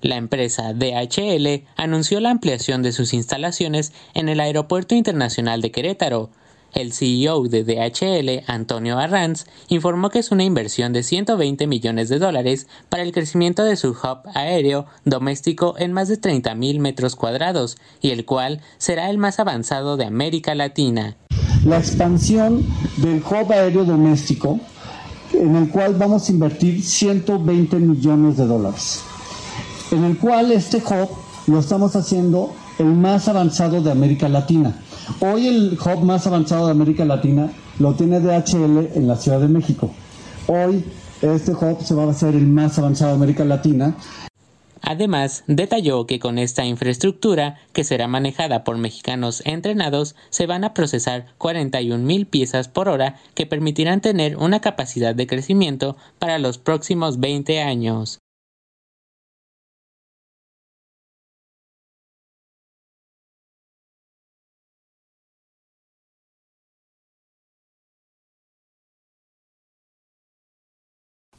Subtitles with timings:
[0.00, 6.30] La empresa DHL anunció la ampliación de sus instalaciones en el Aeropuerto Internacional de Querétaro.
[6.72, 12.20] El CEO de DHL, Antonio Arranz, informó que es una inversión de 120 millones de
[12.20, 17.76] dólares para el crecimiento de su hub aéreo doméstico en más de 30.000 metros cuadrados
[18.00, 21.16] y el cual será el más avanzado de América Latina.
[21.64, 22.64] La expansión
[22.98, 24.60] del hub aéreo doméstico
[25.32, 29.02] en el cual vamos a invertir 120 millones de dólares
[29.90, 31.08] en el cual este hub
[31.46, 34.74] lo estamos haciendo el más avanzado de América Latina.
[35.20, 39.48] Hoy el hub más avanzado de América Latina lo tiene DHL en la Ciudad de
[39.48, 39.90] México.
[40.46, 40.84] Hoy
[41.22, 43.96] este hub se va a hacer el más avanzado de América Latina.
[44.80, 50.72] Además, detalló que con esta infraestructura, que será manejada por mexicanos entrenados, se van a
[50.72, 56.58] procesar 41 mil piezas por hora que permitirán tener una capacidad de crecimiento para los
[56.58, 58.20] próximos 20 años.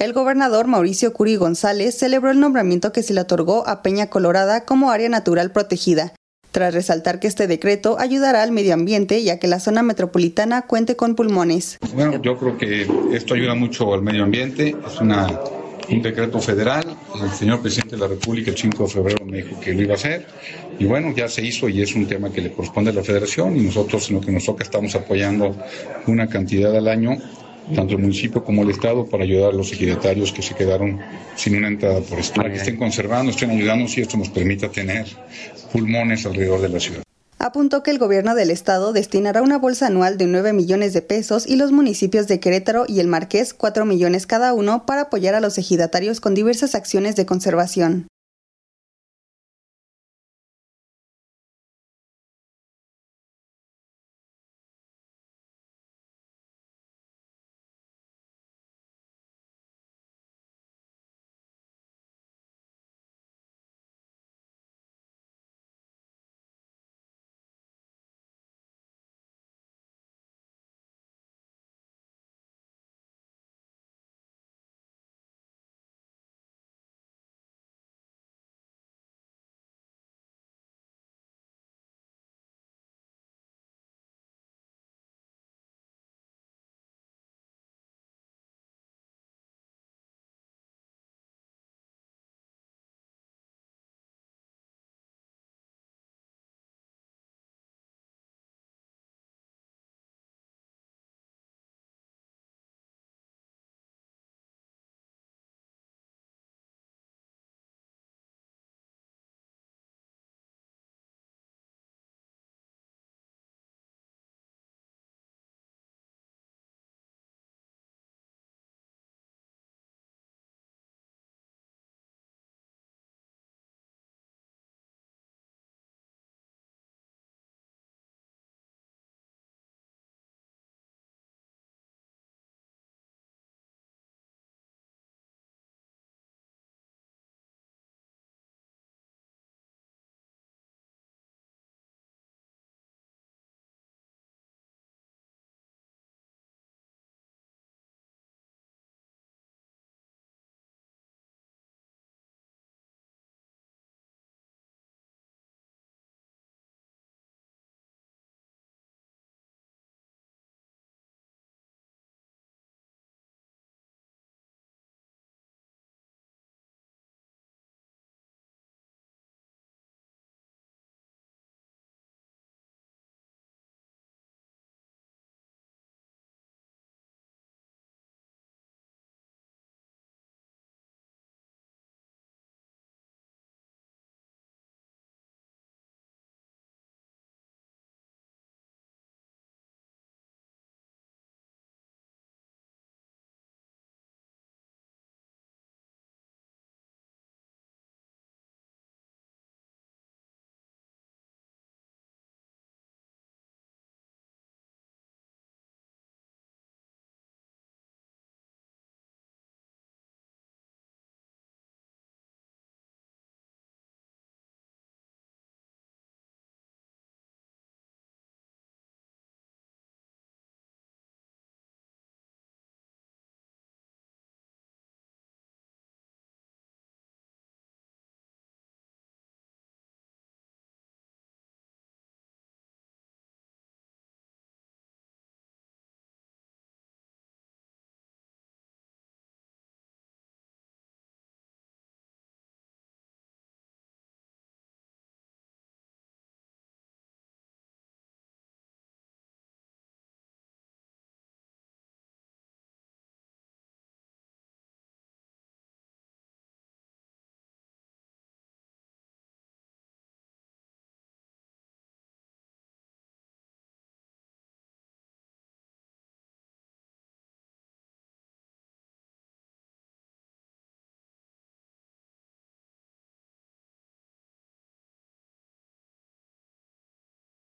[0.00, 4.64] El gobernador Mauricio Curi González celebró el nombramiento que se le otorgó a Peña Colorada
[4.64, 6.12] como área natural protegida,
[6.50, 10.96] tras resaltar que este decreto ayudará al medio ambiente ya que la zona metropolitana cuente
[10.96, 11.78] con pulmones.
[11.94, 16.84] Bueno, yo creo que esto ayuda mucho al medio ambiente, es un decreto federal,
[17.22, 19.92] el señor presidente de la República el 5 de febrero me dijo que lo iba
[19.92, 20.26] a hacer
[20.76, 23.56] y bueno, ya se hizo y es un tema que le corresponde a la federación
[23.56, 25.54] y nosotros en lo que nos toca estamos apoyando
[26.08, 27.16] una cantidad al año
[27.74, 31.00] tanto el municipio como el Estado, para ayudar a los ejidatarios que se quedaron
[31.36, 32.34] sin una entrada por esto.
[32.34, 35.06] Para que estén conservando, estén ayudando y esto nos permita tener
[35.72, 37.02] pulmones alrededor de la ciudad.
[37.38, 41.46] Apuntó que el gobierno del estado destinará una bolsa anual de 9 millones de pesos
[41.46, 45.40] y los municipios de Querétaro y el Marqués 4 millones cada uno para apoyar a
[45.40, 48.06] los ejidatarios con diversas acciones de conservación.